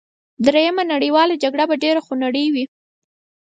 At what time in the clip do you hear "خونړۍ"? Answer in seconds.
2.05-2.45